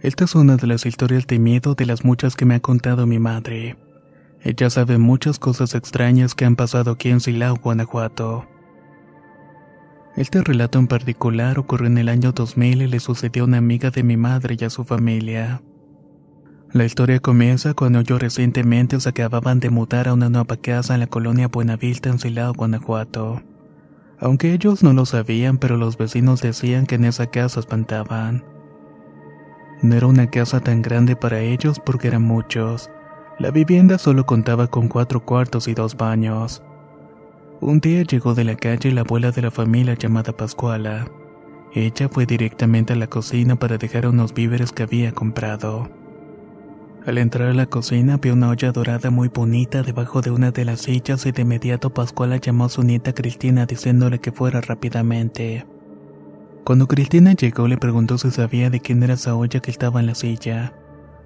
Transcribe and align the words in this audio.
Esta 0.00 0.26
es 0.26 0.36
una 0.36 0.56
de 0.56 0.68
las 0.68 0.86
historias 0.86 1.26
de 1.26 1.40
miedo 1.40 1.74
de 1.74 1.84
las 1.84 2.04
muchas 2.04 2.36
que 2.36 2.44
me 2.44 2.54
ha 2.54 2.60
contado 2.60 3.06
mi 3.06 3.18
madre. 3.18 3.76
Ella 4.42 4.70
sabe 4.70 4.96
muchas 4.96 5.40
cosas 5.40 5.74
extrañas 5.74 6.36
que 6.36 6.44
han 6.44 6.54
pasado 6.54 6.92
aquí 6.92 7.10
en 7.10 7.18
Silao, 7.18 7.56
Guanajuato. 7.56 8.46
Este 10.14 10.40
relato 10.42 10.78
en 10.78 10.86
particular 10.86 11.58
ocurrió 11.58 11.88
en 11.88 11.98
el 11.98 12.08
año 12.08 12.30
2000 12.30 12.82
y 12.82 12.86
le 12.86 13.00
sucedió 13.00 13.42
a 13.42 13.46
una 13.46 13.58
amiga 13.58 13.90
de 13.90 14.04
mi 14.04 14.16
madre 14.16 14.56
y 14.58 14.64
a 14.64 14.70
su 14.70 14.84
familia. 14.84 15.62
La 16.72 16.84
historia 16.84 17.18
comienza 17.18 17.74
cuando 17.74 18.00
yo 18.02 18.18
recientemente 18.18 19.00
se 19.00 19.08
acababan 19.08 19.58
de 19.58 19.70
mudar 19.70 20.06
a 20.06 20.12
una 20.12 20.28
nueva 20.28 20.56
casa 20.58 20.94
en 20.94 21.00
la 21.00 21.06
colonia 21.08 21.48
Buenavista 21.48 22.08
en 22.08 22.20
Silao, 22.20 22.52
Guanajuato. 22.52 23.42
Aunque 24.20 24.52
ellos 24.52 24.84
no 24.84 24.92
lo 24.92 25.06
sabían, 25.06 25.58
pero 25.58 25.76
los 25.76 25.98
vecinos 25.98 26.40
decían 26.40 26.86
que 26.86 26.96
en 26.96 27.04
esa 27.04 27.26
casa 27.26 27.58
espantaban. 27.58 28.44
No 29.80 29.94
era 29.94 30.08
una 30.08 30.28
casa 30.28 30.58
tan 30.60 30.82
grande 30.82 31.14
para 31.14 31.40
ellos 31.40 31.78
porque 31.78 32.08
eran 32.08 32.22
muchos. 32.22 32.90
La 33.38 33.52
vivienda 33.52 33.98
solo 33.98 34.26
contaba 34.26 34.66
con 34.66 34.88
cuatro 34.88 35.24
cuartos 35.24 35.68
y 35.68 35.74
dos 35.74 35.96
baños. 35.96 36.62
Un 37.60 37.78
día 37.78 38.02
llegó 38.02 38.34
de 38.34 38.42
la 38.42 38.56
calle 38.56 38.90
la 38.90 39.02
abuela 39.02 39.30
de 39.30 39.42
la 39.42 39.52
familia 39.52 39.94
llamada 39.94 40.32
Pascuala. 40.32 41.06
Ella 41.72 42.08
fue 42.08 42.26
directamente 42.26 42.94
a 42.94 42.96
la 42.96 43.06
cocina 43.06 43.56
para 43.56 43.78
dejar 43.78 44.08
unos 44.08 44.34
víveres 44.34 44.72
que 44.72 44.82
había 44.82 45.12
comprado. 45.12 45.88
Al 47.06 47.18
entrar 47.18 47.48
a 47.48 47.54
la 47.54 47.66
cocina 47.66 48.16
vio 48.16 48.34
una 48.34 48.50
olla 48.50 48.72
dorada 48.72 49.10
muy 49.10 49.28
bonita 49.28 49.82
debajo 49.82 50.20
de 50.20 50.32
una 50.32 50.50
de 50.50 50.64
las 50.64 50.80
sillas 50.80 51.24
y 51.24 51.30
de 51.30 51.42
inmediato 51.42 51.94
Pascuala 51.94 52.38
llamó 52.38 52.64
a 52.64 52.68
su 52.68 52.82
nieta 52.82 53.12
Cristina 53.12 53.64
diciéndole 53.64 54.18
que 54.18 54.32
fuera 54.32 54.60
rápidamente. 54.60 55.64
Cuando 56.68 56.86
Cristina 56.86 57.32
llegó 57.32 57.66
le 57.66 57.78
preguntó 57.78 58.18
si 58.18 58.30
sabía 58.30 58.68
de 58.68 58.80
quién 58.80 59.02
era 59.02 59.14
esa 59.14 59.34
olla 59.34 59.60
que 59.60 59.70
estaba 59.70 60.00
en 60.00 60.06
la 60.06 60.14
silla, 60.14 60.74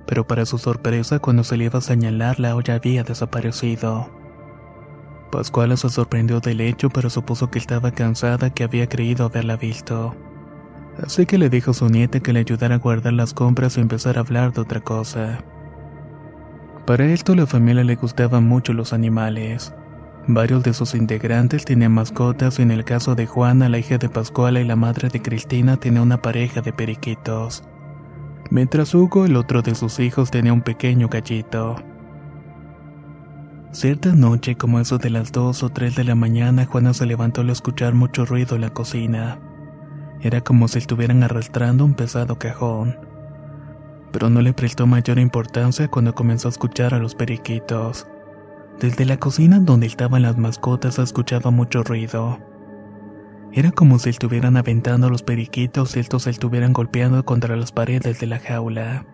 pero 0.07 0.25
para 0.25 0.47
su 0.47 0.57
sorpresa 0.57 1.19
cuando 1.19 1.43
se 1.43 1.57
le 1.57 1.65
iba 1.65 1.81
a 1.81 1.83
señalar 1.83 2.39
la 2.39 2.55
olla 2.55 2.77
había 2.77 3.03
desaparecido. 3.03 4.09
Pascuala 5.33 5.77
se 5.77 5.89
sorprendió 5.89 6.39
del 6.39 6.61
hecho 6.61 6.91
pero 6.91 7.11
supuso 7.11 7.51
que 7.51 7.59
estaba 7.59 7.91
cansada 7.91 8.51
que 8.51 8.63
había 8.63 8.89
creído 8.89 9.25
haberla 9.25 9.57
visto. 9.57 10.15
Así 11.03 11.27
que 11.27 11.39
le 11.39 11.51
dijo 11.51 11.73
a 11.73 11.75
su 11.75 11.89
nieta 11.89 12.21
que 12.21 12.33
le 12.33 12.39
ayudara 12.39 12.77
a 12.77 12.79
guardar 12.79 13.15
las 13.15 13.35
compras 13.35 13.77
y 13.77 13.81
empezar 13.81 14.19
a 14.19 14.21
hablar 14.21 14.53
de 14.53 14.61
otra 14.61 14.81
cosa. 14.81 15.43
Para 16.87 17.07
esto 17.07 17.35
la 17.35 17.49
familia 17.49 17.83
le 17.83 17.97
gustaban 17.97 18.45
mucho 18.45 18.75
los 18.75 18.93
animales. 18.93 19.75
Varios 20.29 20.63
de 20.63 20.73
sus 20.73 20.95
integrantes 20.95 21.65
tenían 21.65 21.93
mascotas 21.93 22.61
y 22.61 22.63
en 22.63 22.71
el 22.71 22.85
caso 22.85 23.17
de 23.17 23.27
Juana, 23.27 23.69
la 23.69 23.79
hija 23.79 23.99
de 23.99 24.09
Pascuala 24.09 24.61
y 24.61 24.65
la 24.65 24.77
madre 24.77 25.09
de 25.09 25.21
Cristina, 25.21 25.77
tenía 25.79 26.01
una 26.01 26.23
pareja 26.23 26.61
de 26.61 26.73
periquitos. 26.73 27.65
Mientras 28.49 28.95
Hugo, 28.95 29.25
el 29.25 29.35
otro 29.35 29.63
de 29.63 29.75
sus 29.75 29.99
hijos, 29.99 30.31
tenía 30.31 30.53
un 30.53 30.63
pequeño 30.63 31.09
gallito. 31.09 31.75
Cierta 33.73 34.13
noche, 34.13 34.55
como 34.55 34.79
eso 34.79 34.99
de 34.99 35.11
las 35.11 35.33
2 35.33 35.63
o 35.65 35.69
3 35.71 35.97
de 35.97 36.05
la 36.05 36.15
mañana, 36.15 36.67
Juana 36.67 36.95
se 36.95 37.07
levantó 37.07 37.41
al 37.41 37.51
escuchar 37.51 37.95
mucho 37.95 38.25
ruido 38.25 38.55
en 38.55 38.61
la 38.61 38.71
cocina. 38.71 39.41
Era 40.21 40.41
como 40.41 40.69
si 40.69 40.79
estuvieran 40.79 41.25
arrastrando 41.25 41.85
un 41.85 41.95
pesado 41.95 42.39
cajón. 42.39 42.97
Pero 44.13 44.31
no 44.31 44.41
le 44.41 44.53
prestó 44.53 44.87
mayor 44.87 45.19
importancia 45.19 45.89
cuando 45.89 46.15
comenzó 46.15 46.47
a 46.47 46.51
escuchar 46.51 46.95
a 46.95 46.99
los 46.99 47.17
periquitos. 47.17 48.07
Desde 48.81 49.05
la 49.05 49.17
cocina 49.17 49.61
donde 49.61 49.87
estaban 49.87 50.23
las 50.23 50.37
mascotas 50.37 50.99
escuchaba 50.99 51.51
mucho 51.51 51.83
ruido. 51.83 52.39
Era 53.53 53.71
como 53.71 53.99
si 53.99 54.11
estuvieran 54.11 54.57
aventando 54.57 55.07
a 55.09 55.11
los 55.11 55.23
periquitos 55.23 55.97
y 55.97 56.01
estos 56.01 56.23
se 56.23 56.31
estuvieran 56.31 56.73
golpeando 56.73 57.25
contra 57.25 57.55
las 57.55 57.71
paredes 57.71 58.19
de 58.19 58.27
la 58.27 58.39
jaula. 58.39 59.05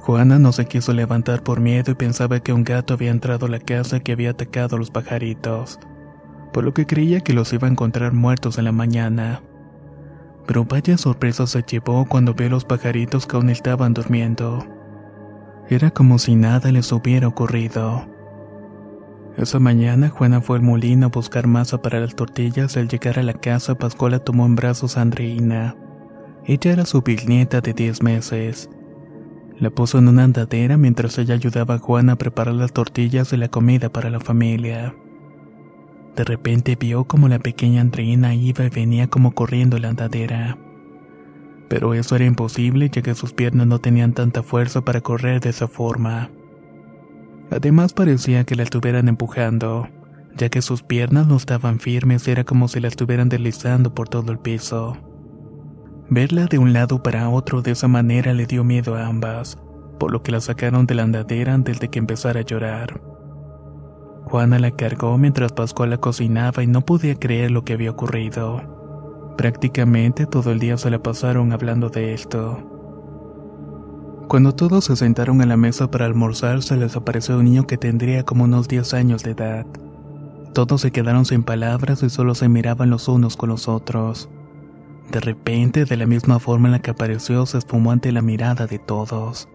Juana 0.00 0.38
no 0.38 0.52
se 0.52 0.66
quiso 0.66 0.92
levantar 0.92 1.42
por 1.42 1.60
miedo 1.60 1.92
y 1.92 1.94
pensaba 1.94 2.40
que 2.40 2.52
un 2.52 2.64
gato 2.64 2.92
había 2.92 3.10
entrado 3.10 3.46
a 3.46 3.48
la 3.48 3.60
casa 3.60 4.00
que 4.00 4.12
había 4.12 4.30
atacado 4.30 4.76
a 4.76 4.78
los 4.78 4.90
pajaritos, 4.90 5.78
por 6.52 6.64
lo 6.64 6.74
que 6.74 6.86
creía 6.86 7.20
que 7.20 7.32
los 7.32 7.52
iba 7.52 7.68
a 7.68 7.70
encontrar 7.70 8.12
muertos 8.12 8.58
en 8.58 8.64
la 8.64 8.72
mañana. 8.72 9.42
Pero 10.46 10.64
vaya 10.64 10.98
sorpresa 10.98 11.46
se 11.46 11.62
llevó 11.62 12.04
cuando 12.04 12.34
vio 12.34 12.48
a 12.48 12.50
los 12.50 12.66
pajaritos 12.66 13.26
que 13.26 13.36
aún 13.36 13.48
estaban 13.48 13.94
durmiendo. 13.94 14.66
Era 15.70 15.90
como 15.90 16.18
si 16.18 16.34
nada 16.34 16.70
les 16.70 16.92
hubiera 16.92 17.28
ocurrido. 17.28 18.13
Esa 19.36 19.58
mañana 19.58 20.10
Juana 20.10 20.40
fue 20.40 20.58
al 20.58 20.62
molino 20.62 21.06
a 21.06 21.08
buscar 21.08 21.48
masa 21.48 21.82
para 21.82 21.98
las 21.98 22.14
tortillas. 22.14 22.76
Al 22.76 22.88
llegar 22.88 23.18
a 23.18 23.22
la 23.24 23.34
casa, 23.34 23.74
Pascuala 23.74 24.20
tomó 24.20 24.46
en 24.46 24.54
brazos 24.54 24.96
a 24.96 25.02
Andreina. 25.02 25.76
Ella 26.44 26.72
era 26.72 26.86
su 26.86 27.02
bisnieta 27.02 27.60
de 27.60 27.72
10 27.72 28.02
meses. 28.02 28.70
La 29.58 29.70
puso 29.70 29.98
en 29.98 30.08
una 30.08 30.24
andadera 30.24 30.76
mientras 30.76 31.18
ella 31.18 31.34
ayudaba 31.34 31.74
a 31.74 31.78
Juana 31.78 32.12
a 32.12 32.16
preparar 32.16 32.54
las 32.54 32.72
tortillas 32.72 33.32
y 33.32 33.36
la 33.36 33.48
comida 33.48 33.88
para 33.88 34.08
la 34.08 34.20
familia. 34.20 34.94
De 36.14 36.22
repente 36.22 36.76
vio 36.76 37.04
como 37.04 37.28
la 37.28 37.40
pequeña 37.40 37.80
Andreina 37.80 38.34
iba 38.34 38.64
y 38.64 38.70
venía 38.70 39.08
como 39.08 39.32
corriendo 39.32 39.78
la 39.78 39.88
andadera. 39.88 40.58
Pero 41.68 41.94
eso 41.94 42.14
era 42.14 42.24
imposible 42.24 42.88
ya 42.88 43.02
que 43.02 43.16
sus 43.16 43.32
piernas 43.32 43.66
no 43.66 43.80
tenían 43.80 44.12
tanta 44.12 44.44
fuerza 44.44 44.82
para 44.82 45.00
correr 45.00 45.40
de 45.40 45.50
esa 45.50 45.66
forma. 45.66 46.30
Además 47.50 47.92
parecía 47.92 48.44
que 48.44 48.56
la 48.56 48.62
estuvieran 48.62 49.08
empujando, 49.08 49.88
ya 50.36 50.48
que 50.48 50.62
sus 50.62 50.82
piernas 50.82 51.26
no 51.26 51.36
estaban 51.36 51.78
firmes, 51.78 52.26
era 52.26 52.44
como 52.44 52.68
si 52.68 52.80
la 52.80 52.88
estuvieran 52.88 53.28
deslizando 53.28 53.94
por 53.94 54.08
todo 54.08 54.32
el 54.32 54.38
piso. 54.38 54.96
Verla 56.10 56.46
de 56.46 56.58
un 56.58 56.72
lado 56.72 57.02
para 57.02 57.28
otro 57.28 57.62
de 57.62 57.72
esa 57.72 57.88
manera 57.88 58.34
le 58.34 58.46
dio 58.46 58.64
miedo 58.64 58.94
a 58.94 59.06
ambas, 59.06 59.58
por 59.98 60.10
lo 60.10 60.22
que 60.22 60.32
la 60.32 60.40
sacaron 60.40 60.86
de 60.86 60.94
la 60.94 61.04
andadera 61.04 61.54
antes 61.54 61.80
de 61.80 61.88
que 61.88 61.98
empezara 61.98 62.40
a 62.40 62.44
llorar. 62.44 63.00
Juana 64.24 64.58
la 64.58 64.70
cargó 64.70 65.16
mientras 65.18 65.52
Pascuala 65.52 65.98
cocinaba 65.98 66.62
y 66.62 66.66
no 66.66 66.80
podía 66.80 67.14
creer 67.14 67.50
lo 67.50 67.64
que 67.64 67.74
había 67.74 67.90
ocurrido. 67.90 69.34
Prácticamente 69.36 70.26
todo 70.26 70.50
el 70.50 70.58
día 70.58 70.76
se 70.76 70.90
la 70.90 71.02
pasaron 71.02 71.52
hablando 71.52 71.88
de 71.90 72.14
esto. 72.14 72.73
Cuando 74.28 74.54
todos 74.54 74.86
se 74.86 74.96
sentaron 74.96 75.42
a 75.42 75.46
la 75.46 75.56
mesa 75.56 75.90
para 75.90 76.06
almorzar, 76.06 76.62
se 76.62 76.76
les 76.76 76.96
apareció 76.96 77.38
un 77.38 77.44
niño 77.44 77.66
que 77.66 77.76
tendría 77.76 78.24
como 78.24 78.44
unos 78.44 78.68
10 78.68 78.94
años 78.94 79.22
de 79.22 79.32
edad. 79.32 79.66
Todos 80.54 80.80
se 80.80 80.92
quedaron 80.92 81.24
sin 81.24 81.42
palabras 81.42 82.02
y 82.02 82.10
solo 82.10 82.34
se 82.34 82.48
miraban 82.48 82.90
los 82.90 83.06
unos 83.08 83.36
con 83.36 83.50
los 83.50 83.68
otros. 83.68 84.28
De 85.12 85.20
repente, 85.20 85.84
de 85.84 85.96
la 85.96 86.06
misma 86.06 86.38
forma 86.38 86.68
en 86.68 86.72
la 86.72 86.78
que 86.80 86.90
apareció, 86.90 87.44
se 87.44 87.58
esfumó 87.58 87.92
ante 87.92 88.12
la 88.12 88.22
mirada 88.22 88.66
de 88.66 88.78
todos. 88.78 89.48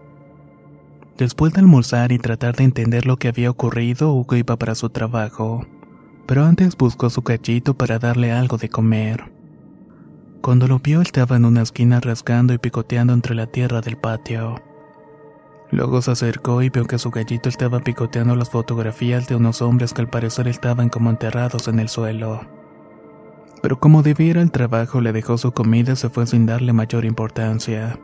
Después 1.18 1.52
de 1.52 1.60
almorzar 1.60 2.12
y 2.12 2.18
tratar 2.18 2.54
de 2.56 2.64
entender 2.64 3.06
lo 3.06 3.16
que 3.16 3.28
había 3.28 3.50
ocurrido, 3.50 4.12
Hugo 4.14 4.36
iba 4.36 4.56
para 4.56 4.74
su 4.74 4.88
trabajo, 4.88 5.66
pero 6.26 6.44
antes 6.44 6.76
buscó 6.76 7.10
su 7.10 7.22
cachito 7.22 7.74
para 7.74 7.98
darle 7.98 8.32
algo 8.32 8.56
de 8.56 8.68
comer. 8.68 9.39
Cuando 10.42 10.66
lo 10.66 10.78
vio 10.78 11.02
estaba 11.02 11.36
en 11.36 11.44
una 11.44 11.60
esquina 11.60 12.00
rasgando 12.00 12.54
y 12.54 12.58
picoteando 12.58 13.12
entre 13.12 13.34
la 13.34 13.46
tierra 13.46 13.82
del 13.82 13.98
patio. 13.98 14.56
Luego 15.70 16.00
se 16.00 16.12
acercó 16.12 16.62
y 16.62 16.70
vio 16.70 16.86
que 16.86 16.98
su 16.98 17.10
gallito 17.10 17.50
estaba 17.50 17.80
picoteando 17.80 18.34
las 18.34 18.48
fotografías 18.48 19.28
de 19.28 19.36
unos 19.36 19.60
hombres 19.60 19.92
que 19.92 20.00
al 20.00 20.08
parecer 20.08 20.48
estaban 20.48 20.88
como 20.88 21.10
enterrados 21.10 21.68
en 21.68 21.78
el 21.78 21.90
suelo. 21.90 22.40
Pero 23.62 23.78
como 23.78 24.02
debía 24.02 24.28
ir 24.28 24.38
al 24.38 24.50
trabajo, 24.50 25.02
le 25.02 25.12
dejó 25.12 25.36
su 25.36 25.52
comida 25.52 25.92
y 25.92 25.96
se 25.96 26.08
fue 26.08 26.26
sin 26.26 26.46
darle 26.46 26.72
mayor 26.72 27.04
importancia. 27.04 27.98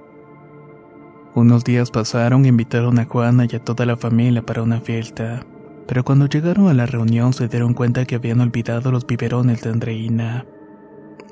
Unos 1.35 1.65
días 1.65 1.91
pasaron 1.91 2.45
e 2.45 2.49
invitaron 2.49 2.99
a 2.99 3.07
Juana 3.07 3.47
y 3.51 3.57
a 3.57 3.65
toda 3.65 3.87
la 3.87 3.97
familia 3.97 4.45
para 4.45 4.63
una 4.63 4.83
fiesta. 4.83 5.41
Pero 5.89 6.05
cuando 6.05 6.27
llegaron 6.27 6.69
a 6.69 6.75
la 6.75 6.85
reunión 6.85 7.33
se 7.33 7.49
dieron 7.49 7.73
cuenta 7.73 8.05
que 8.05 8.17
habían 8.17 8.41
olvidado 8.41 8.93
los 8.93 9.07
biberones 9.07 9.63
de 9.63 9.71
Andreina. 9.71 10.45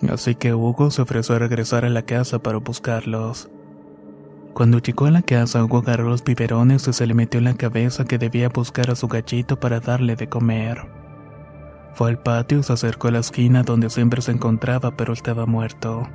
Así 0.08 0.34
que 0.34 0.54
Hugo 0.54 0.90
se 0.90 1.02
ofreció 1.02 1.36
a 1.36 1.38
regresar 1.38 1.84
a 1.84 1.90
la 1.90 2.02
casa 2.02 2.38
para 2.38 2.58
buscarlos. 2.58 3.48
Cuando 4.52 4.78
llegó 4.78 5.06
a 5.06 5.10
la 5.10 5.22
casa, 5.22 5.64
Hugo 5.64 5.78
agarró 5.78 6.08
los 6.08 6.22
biberones 6.22 6.86
y 6.86 6.92
se 6.92 7.06
le 7.06 7.14
metió 7.14 7.38
en 7.38 7.44
la 7.44 7.54
cabeza 7.54 8.04
que 8.04 8.18
debía 8.18 8.48
buscar 8.48 8.90
a 8.90 8.94
su 8.94 9.08
gallito 9.08 9.58
para 9.58 9.80
darle 9.80 10.14
de 10.14 10.28
comer. 10.28 10.86
Fue 11.94 12.10
al 12.10 12.18
patio 12.18 12.58
y 12.58 12.62
se 12.62 12.72
acercó 12.72 13.08
a 13.08 13.12
la 13.12 13.18
esquina 13.20 13.62
donde 13.62 13.90
siempre 13.90 14.20
se 14.20 14.32
encontraba, 14.32 14.96
pero 14.96 15.12
estaba 15.12 15.46
muerto. 15.46 16.08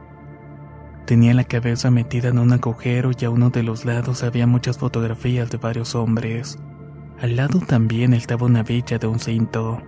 Tenía 1.06 1.34
la 1.34 1.44
cabeza 1.44 1.90
metida 1.90 2.30
en 2.30 2.40
un 2.40 2.54
agujero 2.54 3.12
y 3.20 3.26
a 3.26 3.30
uno 3.30 3.50
de 3.50 3.64
los 3.64 3.84
lados 3.84 4.24
había 4.24 4.46
muchas 4.46 4.78
fotografías 4.78 5.50
de 5.50 5.58
varios 5.58 5.96
hombres. 5.96 6.60
Al 7.20 7.36
lado 7.36 7.60
también 7.60 8.14
estaba 8.14 8.46
una 8.46 8.64
villa 8.64 9.00
de 9.00 9.08
un 9.08 9.20
cinto 9.20 9.82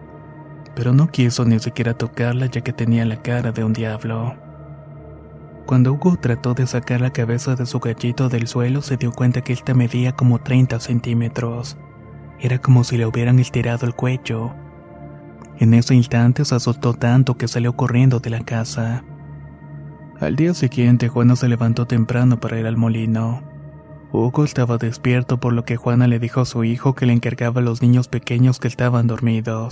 pero 0.75 0.93
no 0.93 1.07
quiso 1.07 1.45
ni 1.45 1.59
siquiera 1.59 1.93
tocarla 1.93 2.45
ya 2.47 2.61
que 2.61 2.73
tenía 2.73 3.05
la 3.05 3.21
cara 3.21 3.51
de 3.51 3.63
un 3.63 3.73
diablo. 3.73 4.35
Cuando 5.65 5.93
Hugo 5.93 6.17
trató 6.17 6.53
de 6.53 6.67
sacar 6.67 7.01
la 7.01 7.11
cabeza 7.11 7.55
de 7.55 7.65
su 7.65 7.79
gallito 7.79 8.29
del 8.29 8.47
suelo, 8.47 8.81
se 8.81 8.97
dio 8.97 9.11
cuenta 9.11 9.41
que 9.41 9.53
ésta 9.53 9.73
medía 9.73 10.11
como 10.11 10.39
30 10.39 10.79
centímetros. 10.79 11.77
Era 12.39 12.57
como 12.57 12.83
si 12.83 12.97
le 12.97 13.05
hubieran 13.05 13.39
estirado 13.39 13.85
el 13.85 13.93
cuello. 13.93 14.53
En 15.59 15.73
ese 15.73 15.95
instante 15.95 16.43
se 16.43 16.55
asustó 16.55 16.93
tanto 16.93 17.37
que 17.37 17.47
salió 17.47 17.73
corriendo 17.73 18.19
de 18.19 18.31
la 18.31 18.41
casa. 18.41 19.03
Al 20.19 20.35
día 20.35 20.53
siguiente, 20.53 21.07
Juana 21.07 21.35
se 21.35 21.47
levantó 21.47 21.85
temprano 21.85 22.39
para 22.39 22.59
ir 22.59 22.65
al 22.65 22.77
molino. 22.77 23.41
Hugo 24.11 24.43
estaba 24.43 24.77
despierto 24.77 25.39
por 25.39 25.53
lo 25.53 25.63
que 25.63 25.77
Juana 25.77 26.07
le 26.07 26.19
dijo 26.19 26.41
a 26.41 26.45
su 26.45 26.63
hijo 26.63 26.95
que 26.95 27.05
le 27.05 27.13
encargaba 27.13 27.61
a 27.61 27.63
los 27.63 27.81
niños 27.81 28.07
pequeños 28.07 28.59
que 28.59 28.67
estaban 28.67 29.07
dormidos. 29.07 29.71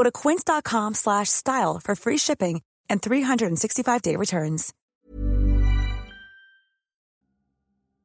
Go 0.00 0.04
to 0.04 0.10
quince.com 0.10 0.94
slash 0.94 1.28
style 1.28 1.78
for 1.84 1.94
free 1.94 2.16
shipping 2.16 2.62
and 2.88 3.02
365-day 3.02 4.16
returns. 4.16 4.72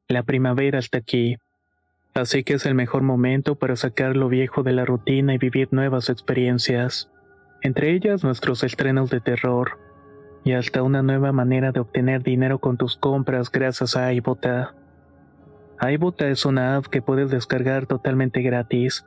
La 0.08 0.22
primavera 0.22 0.78
está 0.78 0.98
aquí, 0.98 1.38
así 2.14 2.44
que 2.44 2.54
es 2.54 2.66
el 2.66 2.74
mejor 2.74 3.02
momento 3.02 3.54
para 3.54 3.76
sacar 3.76 4.14
lo 4.14 4.28
viejo 4.28 4.62
de 4.62 4.72
la 4.72 4.84
rutina 4.84 5.32
y 5.34 5.38
vivir 5.38 5.68
nuevas 5.72 6.10
experiencias, 6.10 7.08
entre 7.62 7.92
ellas 7.92 8.22
nuestros 8.22 8.62
estrenos 8.62 9.08
de 9.08 9.20
terror 9.20 9.78
y 10.44 10.52
hasta 10.52 10.82
una 10.82 11.02
nueva 11.02 11.32
manera 11.32 11.72
de 11.72 11.80
obtener 11.80 12.22
dinero 12.22 12.58
con 12.58 12.76
tus 12.76 12.98
compras 12.98 13.50
gracias 13.50 13.96
a 13.96 14.12
iBota. 14.12 14.74
iBota 15.80 16.28
es 16.28 16.44
una 16.44 16.76
app 16.76 16.86
que 16.88 17.00
puedes 17.00 17.30
descargar 17.30 17.86
totalmente 17.86 18.42
gratis 18.42 19.06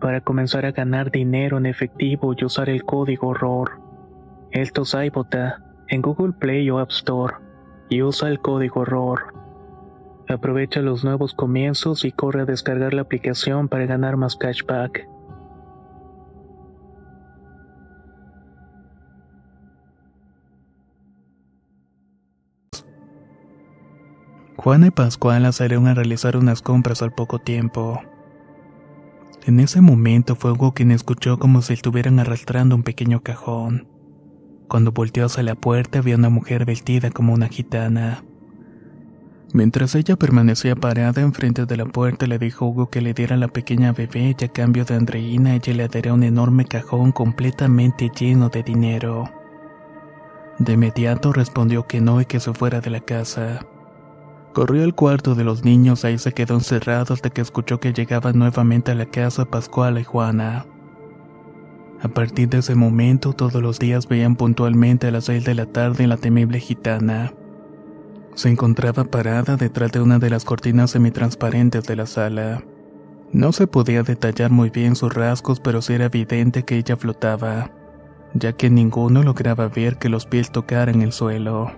para 0.00 0.20
comenzar 0.22 0.66
a 0.66 0.72
ganar 0.72 1.10
dinero 1.10 1.58
en 1.58 1.66
efectivo 1.66 2.34
y 2.36 2.44
usar 2.44 2.68
el 2.68 2.84
código 2.84 3.34
ROR. 3.34 3.80
Esto 4.50 4.82
es 4.82 4.94
iBota 4.94 5.62
en 5.88 6.02
Google 6.02 6.32
Play 6.32 6.68
o 6.70 6.78
App 6.78 6.90
Store 6.90 7.34
y 7.88 8.02
usa 8.02 8.28
el 8.28 8.40
código 8.40 8.84
ROR. 8.84 9.34
Aprovecha 10.28 10.80
los 10.80 11.04
nuevos 11.04 11.34
comienzos 11.34 12.04
y 12.04 12.12
corre 12.12 12.42
a 12.42 12.44
descargar 12.44 12.94
la 12.94 13.02
aplicación 13.02 13.68
para 13.68 13.86
ganar 13.86 14.16
más 14.16 14.36
cashback. 14.36 15.06
Juana 24.56 24.88
y 24.88 24.90
Pascual 24.90 25.50
salieron 25.52 25.86
a 25.86 25.94
realizar 25.94 26.36
unas 26.36 26.60
compras 26.60 27.00
al 27.02 27.12
poco 27.12 27.38
tiempo. 27.38 28.00
En 29.46 29.58
ese 29.58 29.80
momento 29.80 30.36
fue 30.36 30.52
Hugo 30.52 30.74
quien 30.74 30.90
escuchó 30.90 31.38
como 31.38 31.62
si 31.62 31.72
estuvieran 31.72 32.18
arrastrando 32.18 32.74
un 32.74 32.82
pequeño 32.82 33.22
cajón. 33.22 33.88
Cuando 34.68 34.92
volteó 34.92 35.26
hacia 35.26 35.42
la 35.42 35.54
puerta 35.54 36.00
había 36.00 36.16
una 36.16 36.28
mujer 36.28 36.66
vestida 36.66 37.10
como 37.10 37.32
una 37.32 37.48
gitana. 37.48 38.22
Mientras 39.52 39.94
ella 39.94 40.14
permanecía 40.16 40.76
parada 40.76 41.22
enfrente 41.22 41.66
de 41.66 41.76
la 41.76 41.86
puerta, 41.86 42.26
le 42.26 42.38
dijo 42.38 42.66
Hugo 42.66 42.90
que 42.90 43.00
le 43.00 43.14
diera 43.14 43.36
la 43.36 43.48
pequeña 43.48 43.92
bebé 43.92 44.36
y 44.38 44.44
a 44.44 44.48
cambio 44.48 44.84
de 44.84 44.94
Andreina 44.94 45.56
ella 45.56 45.74
le 45.74 45.88
daría 45.88 46.14
un 46.14 46.22
enorme 46.22 46.66
cajón 46.66 47.10
completamente 47.10 48.10
lleno 48.16 48.48
de 48.50 48.62
dinero. 48.62 49.24
De 50.58 50.74
inmediato 50.74 51.32
respondió 51.32 51.86
que 51.86 52.00
no 52.02 52.20
y 52.20 52.26
que 52.26 52.38
se 52.38 52.52
fuera 52.52 52.80
de 52.80 52.90
la 52.90 53.00
casa. 53.00 53.66
Corrió 54.52 54.82
al 54.84 54.94
cuarto 54.94 55.34
de 55.34 55.44
los 55.44 55.64
niños, 55.64 56.04
ahí 56.04 56.18
se 56.18 56.32
quedó 56.32 56.54
encerrado 56.54 57.14
hasta 57.14 57.30
que 57.30 57.40
escuchó 57.40 57.78
que 57.78 57.92
llegaban 57.92 58.38
nuevamente 58.38 58.92
a 58.92 58.94
la 58.94 59.06
casa 59.06 59.44
Pascual 59.44 59.98
y 59.98 60.04
Juana. 60.04 60.66
A 62.02 62.08
partir 62.08 62.48
de 62.48 62.58
ese 62.58 62.74
momento, 62.74 63.32
todos 63.32 63.62
los 63.62 63.78
días 63.78 64.08
veían 64.08 64.36
puntualmente 64.36 65.06
a 65.06 65.10
las 65.10 65.24
seis 65.24 65.44
de 65.44 65.54
la 65.54 65.66
tarde 65.66 66.06
la 66.06 66.16
temible 66.16 66.58
gitana. 66.58 67.32
Se 68.34 68.48
encontraba 68.48 69.04
parada 69.04 69.56
detrás 69.56 69.92
de 69.92 70.00
una 70.00 70.18
de 70.18 70.30
las 70.30 70.44
cortinas 70.44 70.92
semitransparentes 70.92 71.84
de 71.84 71.96
la 71.96 72.06
sala. 72.06 72.64
No 73.32 73.52
se 73.52 73.66
podía 73.66 74.02
detallar 74.02 74.50
muy 74.50 74.70
bien 74.70 74.96
sus 74.96 75.12
rasgos, 75.12 75.60
pero 75.60 75.82
sí 75.82 75.92
era 75.92 76.06
evidente 76.06 76.64
que 76.64 76.76
ella 76.76 76.96
flotaba 76.96 77.70
ya 78.34 78.52
que 78.52 78.70
ninguno 78.70 79.22
lograba 79.22 79.68
ver 79.68 79.96
que 79.98 80.08
los 80.08 80.26
pies 80.26 80.50
tocaran 80.50 81.02
el 81.02 81.12
suelo. 81.12 81.72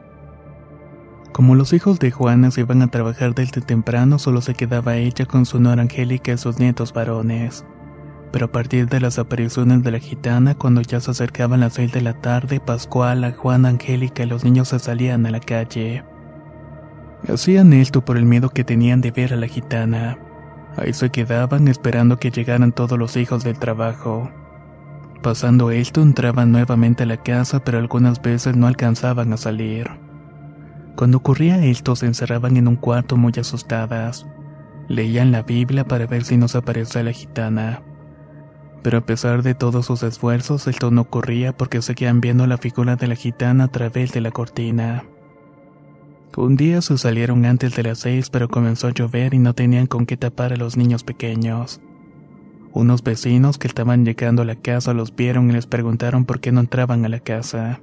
Como 1.33 1.55
los 1.55 1.73
hijos 1.73 1.99
de 1.99 2.11
Juana 2.11 2.51
se 2.51 2.61
iban 2.61 2.83
a 2.83 2.89
trabajar 2.89 3.35
desde 3.35 3.63
temprano, 3.63 4.19
solo 4.19 4.43
se 4.43 4.53
quedaba 4.53 4.97
ella 4.97 5.25
con 5.25 5.47
su 5.47 5.59
nora 5.61 5.81
Angélica 5.81 6.33
y 6.33 6.39
sus 6.39 6.59
nietos 6.59 6.93
varones. 6.93 7.65
Pero 8.33 8.47
a 8.47 8.53
partir 8.53 8.87
de 8.89 9.01
las 9.01 9.19
apariciones 9.19 9.83
de 9.83 9.93
la 9.93 9.99
gitana, 9.99 10.55
cuando 10.55 10.83
ya 10.83 11.01
se 11.01 11.11
acercaban 11.11 11.61
las 11.61 11.75
seis 11.75 11.91
de 11.93 12.03
la 12.03 12.21
tarde, 12.21 12.61
Pascual, 12.61 13.35
Juana, 13.35 13.71
Angélica 13.71 14.25
y 14.25 14.27
los 14.27 14.45
niños 14.45 14.69
se 14.69 14.79
salían 14.79 15.25
a 15.25 15.31
la 15.31 15.41
calle. 15.41 16.05
Hacían 17.27 17.73
esto 17.73 18.05
por 18.05 18.19
el 18.19 18.27
miedo 18.27 18.51
que 18.51 18.65
tenían 18.65 19.01
de 19.01 19.11
ver 19.11 19.33
a 19.33 19.37
la 19.37 19.47
gitana. 19.47 20.19
Ahí 20.77 20.93
se 20.93 21.11
quedaban 21.11 21.67
esperando 21.69 22.19
que 22.19 22.31
llegaran 22.31 22.73
todos 22.73 22.99
los 22.99 23.17
hijos 23.17 23.43
del 23.43 23.59
trabajo. 23.59 24.31
Pasando 25.23 25.71
esto 25.71 26.03
entraban 26.03 26.51
nuevamente 26.53 27.05
a 27.05 27.07
la 27.07 27.17
casa 27.17 27.63
pero 27.63 27.79
algunas 27.79 28.21
veces 28.21 28.57
no 28.57 28.67
alcanzaban 28.67 29.33
a 29.33 29.37
salir. 29.37 30.02
Cuando 30.97 31.19
ocurría 31.19 31.65
esto 31.65 31.97
se 31.97 32.07
encerraban 32.07 32.57
en 32.57 32.69
un 32.69 32.77
cuarto 32.77 33.17
muy 33.17 33.33
asustadas. 33.39 34.27
Leían 34.89 35.33
la 35.33 35.43
Biblia 35.43 35.85
para 35.85 36.07
ver 36.07 36.25
si 36.25 36.37
nos 36.37 36.55
aparecía 36.55 37.03
la 37.03 37.13
gitana. 37.13 37.83
Pero 38.83 38.99
a 38.99 39.07
pesar 39.07 39.43
de 39.43 39.55
todos 39.55 39.87
sus 39.87 40.03
esfuerzos 40.03 40.67
esto 40.67 40.91
no 40.91 41.03
ocurría 41.03 41.57
porque 41.57 41.81
seguían 41.83 42.21
viendo 42.21 42.47
la 42.47 42.59
figura 42.59 42.97
de 42.97 43.07
la 43.07 43.15
gitana 43.15 43.65
a 43.65 43.69
través 43.69 44.13
de 44.13 44.21
la 44.21 44.33
cortina. 44.33 45.05
Un 46.37 46.57
día 46.57 46.81
se 46.83 46.99
salieron 46.99 47.45
antes 47.45 47.77
de 47.77 47.83
las 47.85 47.99
seis 47.99 48.29
pero 48.31 48.49
comenzó 48.49 48.89
a 48.89 48.93
llover 48.93 49.35
y 49.35 49.39
no 49.39 49.55
tenían 49.55 49.87
con 49.87 50.07
qué 50.07 50.17
tapar 50.17 50.53
a 50.53 50.57
los 50.57 50.77
niños 50.77 51.05
pequeños. 51.05 51.81
Unos 52.73 53.03
vecinos 53.03 53.59
que 53.59 53.69
estaban 53.69 54.05
llegando 54.05 54.43
a 54.43 54.47
la 54.47 54.57
casa 54.57 54.95
los 54.95 55.15
vieron 55.15 55.51
y 55.51 55.53
les 55.53 55.67
preguntaron 55.67 56.25
por 56.25 56.41
qué 56.41 56.53
no 56.53 56.61
entraban 56.61 57.05
a 57.05 57.09
la 57.09 57.21
casa. 57.21 57.81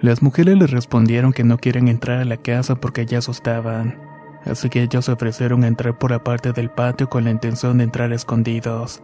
Las 0.00 0.22
mujeres 0.22 0.56
les 0.56 0.70
respondieron 0.70 1.32
que 1.32 1.42
no 1.42 1.58
quieren 1.58 1.88
entrar 1.88 2.20
a 2.20 2.24
la 2.24 2.36
casa 2.36 2.76
porque 2.76 3.04
ya 3.04 3.18
asustaban, 3.18 3.98
así 4.44 4.68
que 4.68 4.82
ellos 4.82 5.06
se 5.06 5.12
ofrecieron 5.12 5.64
a 5.64 5.66
entrar 5.66 5.98
por 5.98 6.12
la 6.12 6.22
parte 6.22 6.52
del 6.52 6.70
patio 6.70 7.08
con 7.08 7.24
la 7.24 7.30
intención 7.30 7.78
de 7.78 7.84
entrar 7.84 8.12
escondidos. 8.12 9.02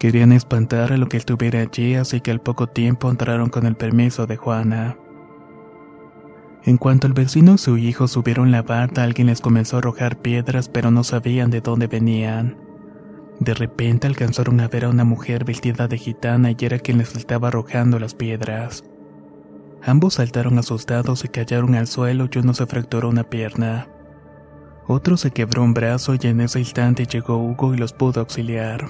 Querían 0.00 0.32
espantar 0.32 0.92
a 0.92 0.96
lo 0.96 1.08
que 1.08 1.16
estuviera 1.16 1.60
allí, 1.60 1.94
así 1.94 2.20
que 2.20 2.32
al 2.32 2.40
poco 2.40 2.66
tiempo 2.66 3.08
entraron 3.08 3.48
con 3.48 3.64
el 3.64 3.76
permiso 3.76 4.26
de 4.26 4.36
Juana. 4.36 4.98
En 6.64 6.78
cuanto 6.78 7.06
el 7.06 7.12
vecino 7.12 7.54
y 7.54 7.58
su 7.58 7.78
hijo 7.78 8.08
subieron 8.08 8.50
la 8.50 8.62
barda, 8.62 9.04
alguien 9.04 9.28
les 9.28 9.40
comenzó 9.40 9.76
a 9.76 9.78
arrojar 9.78 10.18
piedras, 10.18 10.68
pero 10.68 10.90
no 10.90 11.04
sabían 11.04 11.50
de 11.50 11.60
dónde 11.60 11.86
venían. 11.86 12.58
De 13.38 13.54
repente 13.54 14.08
alcanzaron 14.08 14.58
a 14.60 14.66
ver 14.66 14.86
a 14.86 14.88
una 14.88 15.04
mujer 15.04 15.44
vestida 15.44 15.86
de 15.86 15.96
gitana 15.96 16.50
y 16.50 16.56
era 16.58 16.80
quien 16.80 16.98
les 16.98 17.14
estaba 17.14 17.48
arrojando 17.48 18.00
las 18.00 18.14
piedras. 18.14 18.82
Ambos 19.86 20.14
saltaron 20.14 20.58
asustados 20.58 21.24
y 21.24 21.28
cayeron 21.28 21.76
al 21.76 21.86
suelo 21.86 22.28
y 22.28 22.38
uno 22.38 22.54
se 22.54 22.66
fracturó 22.66 23.08
una 23.08 23.22
pierna. 23.22 23.86
Otro 24.88 25.16
se 25.16 25.30
quebró 25.30 25.62
un 25.62 25.74
brazo 25.74 26.16
y 26.20 26.26
en 26.26 26.40
ese 26.40 26.58
instante 26.58 27.06
llegó 27.06 27.36
Hugo 27.36 27.72
y 27.72 27.76
los 27.76 27.92
pudo 27.92 28.18
auxiliar. 28.18 28.88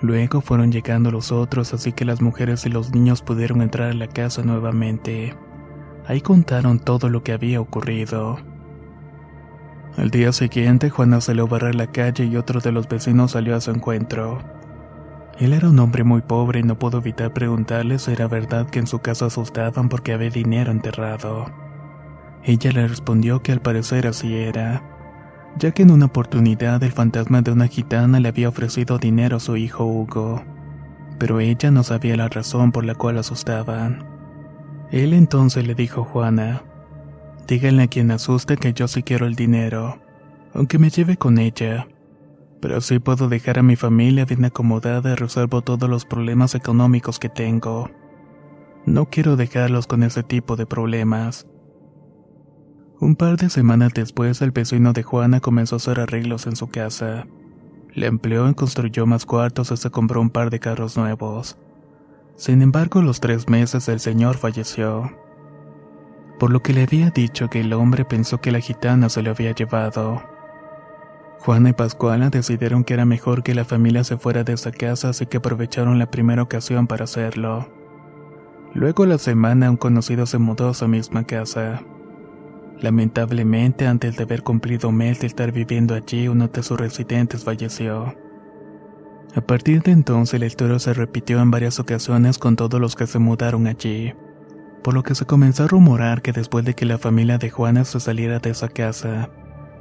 Luego 0.00 0.40
fueron 0.40 0.70
llegando 0.70 1.10
los 1.10 1.32
otros, 1.32 1.74
así 1.74 1.92
que 1.92 2.04
las 2.04 2.22
mujeres 2.22 2.64
y 2.66 2.68
los 2.68 2.92
niños 2.94 3.22
pudieron 3.22 3.62
entrar 3.62 3.90
a 3.90 3.94
la 3.94 4.06
casa 4.06 4.44
nuevamente. 4.44 5.34
Ahí 6.06 6.20
contaron 6.20 6.78
todo 6.78 7.08
lo 7.08 7.24
que 7.24 7.32
había 7.32 7.60
ocurrido. 7.60 8.38
Al 9.96 10.10
día 10.10 10.32
siguiente, 10.32 10.88
Juana 10.88 11.20
salió 11.20 11.44
a 11.44 11.48
barrer 11.48 11.74
la 11.74 11.90
calle 11.90 12.26
y 12.26 12.36
otro 12.36 12.60
de 12.60 12.70
los 12.70 12.88
vecinos 12.88 13.32
salió 13.32 13.56
a 13.56 13.60
su 13.60 13.72
encuentro. 13.72 14.38
Él 15.38 15.52
era 15.52 15.68
un 15.68 15.78
hombre 15.80 16.04
muy 16.04 16.22
pobre 16.22 16.60
y 16.60 16.62
no 16.62 16.78
pudo 16.78 16.98
evitar 16.98 17.32
preguntarle 17.32 17.98
si 17.98 18.12
era 18.12 18.28
verdad 18.28 18.70
que 18.70 18.78
en 18.78 18.86
su 18.86 19.00
casa 19.00 19.26
asustaban 19.26 19.88
porque 19.88 20.12
había 20.12 20.30
dinero 20.30 20.70
enterrado. 20.70 21.46
Ella 22.44 22.70
le 22.72 22.86
respondió 22.86 23.42
que 23.42 23.50
al 23.50 23.60
parecer 23.60 24.06
así 24.06 24.36
era, 24.36 24.82
ya 25.58 25.72
que 25.72 25.82
en 25.82 25.90
una 25.90 26.06
oportunidad 26.06 26.82
el 26.82 26.92
fantasma 26.92 27.42
de 27.42 27.50
una 27.50 27.66
gitana 27.66 28.20
le 28.20 28.28
había 28.28 28.48
ofrecido 28.48 28.98
dinero 28.98 29.38
a 29.38 29.40
su 29.40 29.56
hijo 29.56 29.84
Hugo, 29.84 30.42
pero 31.18 31.40
ella 31.40 31.70
no 31.70 31.82
sabía 31.82 32.16
la 32.16 32.28
razón 32.28 32.70
por 32.70 32.84
la 32.84 32.94
cual 32.94 33.18
asustaban. 33.18 34.04
Él 34.90 35.12
entonces 35.14 35.66
le 35.66 35.74
dijo 35.74 36.02
a 36.02 36.04
Juana, 36.04 36.62
Díganle 37.48 37.82
a 37.82 37.86
quien 37.88 38.10
asuste 38.10 38.56
que 38.56 38.72
yo 38.72 38.88
sí 38.88 39.02
quiero 39.02 39.26
el 39.26 39.34
dinero, 39.34 39.98
aunque 40.54 40.78
me 40.78 40.90
lleve 40.90 41.16
con 41.16 41.38
ella. 41.38 41.86
Pero 42.64 42.78
así 42.78 42.98
puedo 42.98 43.28
dejar 43.28 43.58
a 43.58 43.62
mi 43.62 43.76
familia 43.76 44.24
bien 44.24 44.42
acomodada 44.46 45.12
y 45.12 45.16
resuelvo 45.16 45.60
todos 45.60 45.86
los 45.86 46.06
problemas 46.06 46.54
económicos 46.54 47.18
que 47.18 47.28
tengo. 47.28 47.90
No 48.86 49.10
quiero 49.10 49.36
dejarlos 49.36 49.86
con 49.86 50.02
ese 50.02 50.22
tipo 50.22 50.56
de 50.56 50.64
problemas. 50.64 51.46
Un 53.00 53.16
par 53.16 53.36
de 53.36 53.50
semanas 53.50 53.92
después, 53.92 54.40
el 54.40 54.50
vecino 54.50 54.94
de 54.94 55.02
Juana 55.02 55.40
comenzó 55.40 55.74
a 55.74 55.76
hacer 55.76 56.00
arreglos 56.00 56.46
en 56.46 56.56
su 56.56 56.68
casa. 56.68 57.26
Le 57.92 58.06
empleó 58.06 58.48
y 58.48 58.54
construyó 58.54 59.04
más 59.04 59.26
cuartos 59.26 59.70
y 59.70 59.76
se 59.76 59.90
compró 59.90 60.22
un 60.22 60.30
par 60.30 60.48
de 60.48 60.58
carros 60.58 60.96
nuevos. 60.96 61.58
Sin 62.34 62.62
embargo, 62.62 63.02
los 63.02 63.20
tres 63.20 63.46
meses 63.46 63.90
el 63.90 64.00
señor 64.00 64.38
falleció 64.38 65.12
por 66.40 66.50
lo 66.50 66.62
que 66.62 66.72
le 66.72 66.84
había 66.84 67.10
dicho 67.10 67.50
que 67.50 67.60
el 67.60 67.74
hombre 67.74 68.06
pensó 68.06 68.40
que 68.40 68.52
la 68.52 68.60
gitana 68.60 69.10
se 69.10 69.20
lo 69.20 69.32
había 69.32 69.52
llevado. 69.52 70.33
Juana 71.44 71.68
y 71.68 71.72
Pascuala 71.74 72.30
decidieron 72.30 72.84
que 72.84 72.94
era 72.94 73.04
mejor 73.04 73.42
que 73.42 73.54
la 73.54 73.66
familia 73.66 74.02
se 74.02 74.16
fuera 74.16 74.44
de 74.44 74.54
esa 74.54 74.72
casa, 74.72 75.10
así 75.10 75.26
que 75.26 75.36
aprovecharon 75.36 75.98
la 75.98 76.10
primera 76.10 76.42
ocasión 76.42 76.86
para 76.86 77.04
hacerlo. 77.04 77.68
Luego 78.72 79.04
la 79.04 79.18
semana 79.18 79.70
un 79.70 79.76
conocido 79.76 80.24
se 80.24 80.38
mudó 80.38 80.70
a 80.70 80.74
su 80.74 80.88
misma 80.88 81.24
casa. 81.24 81.82
Lamentablemente, 82.80 83.86
antes 83.86 84.16
de 84.16 84.22
haber 84.22 84.42
cumplido 84.42 84.88
un 84.88 84.96
mes 84.96 85.20
de 85.20 85.26
estar 85.26 85.52
viviendo 85.52 85.94
allí, 85.94 86.28
uno 86.28 86.48
de 86.48 86.62
sus 86.62 86.80
residentes 86.80 87.44
falleció. 87.44 88.14
A 89.36 89.40
partir 89.42 89.82
de 89.82 89.92
entonces 89.92 90.40
la 90.40 90.46
historia 90.46 90.78
se 90.78 90.94
repitió 90.94 91.42
en 91.42 91.50
varias 91.50 91.78
ocasiones 91.78 92.38
con 92.38 92.56
todos 92.56 92.80
los 92.80 92.96
que 92.96 93.06
se 93.06 93.18
mudaron 93.18 93.66
allí 93.66 94.14
por 94.84 94.92
lo 94.92 95.02
que 95.02 95.14
se 95.14 95.24
comenzó 95.24 95.64
a 95.64 95.66
rumorar 95.66 96.20
que 96.20 96.32
después 96.32 96.62
de 96.66 96.74
que 96.74 96.84
la 96.84 96.98
familia 96.98 97.38
de 97.38 97.48
Juana 97.48 97.84
se 97.86 97.98
saliera 98.00 98.38
de 98.38 98.50
esa 98.50 98.68
casa, 98.68 99.30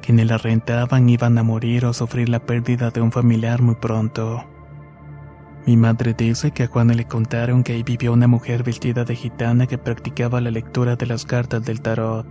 quienes 0.04 0.28
la 0.28 0.38
rentaban 0.38 1.10
iban 1.10 1.38
a 1.38 1.44
morir 1.44 1.86
o 1.86 1.94
sufrir 1.94 2.30
la 2.30 2.40
pérdida 2.46 2.92
de 2.92 3.02
un 3.02 3.12
familiar 3.12 3.62
muy 3.62 3.76
pronto. 3.76 4.44
Mi 5.66 5.78
madre 5.78 6.14
dice 6.14 6.52
que 6.52 6.64
a 6.64 6.68
Juana 6.68 6.94
le 6.94 7.06
contaron 7.06 7.64
que 7.64 7.74
ahí 7.74 7.84
vivió 7.84 8.12
una 8.12 8.28
mujer 8.28 8.64
vestida 8.64 9.06
de 9.06 9.16
gitana 9.16 9.66
que 9.66 9.78
practicaba 9.78 10.42
la 10.42 10.52
lectura 10.52 10.96
de 10.98 11.06
las 11.06 11.26
cartas 11.26 11.64
del 11.64 11.82
tarot. 11.82 12.28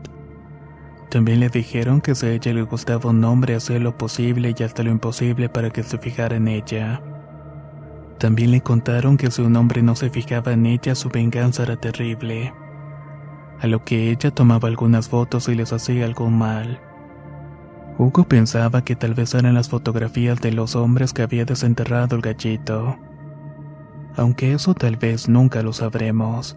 También 1.10 1.40
le 1.40 1.48
dijeron 1.48 2.00
que 2.00 2.14
si 2.14 2.26
a 2.26 2.30
ella 2.32 2.52
le 2.52 2.62
gustaba 2.62 3.10
un 3.10 3.24
hombre 3.24 3.56
hacía 3.56 3.78
lo 3.78 3.96
posible 3.96 4.54
y 4.56 4.62
hasta 4.62 4.82
lo 4.82 4.90
imposible 4.90 5.48
para 5.48 5.70
que 5.70 5.82
se 5.82 5.98
fijara 5.98 6.36
en 6.36 6.48
ella. 6.48 7.02
También 8.18 8.50
le 8.50 8.60
contaron 8.60 9.16
que 9.16 9.30
si 9.30 9.42
un 9.42 9.56
hombre 9.56 9.82
no 9.82 9.96
se 9.96 10.10
fijaba 10.10 10.52
en 10.52 10.66
ella 10.66 10.94
su 10.94 11.08
venganza 11.08 11.62
era 11.62 11.76
terrible 11.76 12.52
a 13.62 13.68
lo 13.68 13.84
que 13.84 14.10
ella 14.10 14.32
tomaba 14.32 14.68
algunas 14.68 15.08
fotos 15.08 15.48
y 15.48 15.54
les 15.54 15.72
hacía 15.72 16.04
algún 16.04 16.36
mal. 16.36 16.80
Hugo 17.98 18.24
pensaba 18.24 18.84
que 18.84 18.96
tal 18.96 19.14
vez 19.14 19.34
eran 19.34 19.54
las 19.54 19.68
fotografías 19.68 20.40
de 20.40 20.52
los 20.52 20.74
hombres 20.76 21.12
que 21.12 21.22
había 21.22 21.44
desenterrado 21.44 22.16
el 22.16 22.22
gallito. 22.22 22.96
Aunque 24.16 24.52
eso 24.52 24.74
tal 24.74 24.96
vez 24.96 25.28
nunca 25.28 25.62
lo 25.62 25.72
sabremos. 25.72 26.56